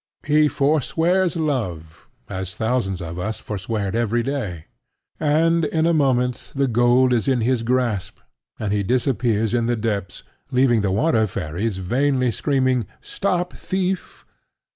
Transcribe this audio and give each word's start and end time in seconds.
He 0.25 0.47
forswears 0.47 1.35
love 1.35 2.07
as 2.27 2.55
thousands 2.55 3.01
of 3.03 3.19
us 3.19 3.39
forswear 3.39 3.89
it 3.89 3.93
every 3.93 4.23
day; 4.23 4.65
and 5.19 5.63
in 5.65 5.85
a 5.85 5.93
moment 5.93 6.51
the 6.55 6.67
gold 6.67 7.13
is 7.13 7.27
in 7.27 7.41
his 7.41 7.61
grasp, 7.61 8.17
and 8.57 8.73
he 8.73 8.81
disappears 8.81 9.53
in 9.53 9.67
the 9.67 9.75
depths, 9.75 10.23
leaving 10.49 10.81
the 10.81 10.89
water 10.89 11.27
fairies 11.27 11.77
vainly 11.77 12.31
screaming 12.31 12.87
"Stop 12.99 13.53
thief!" 13.53 14.25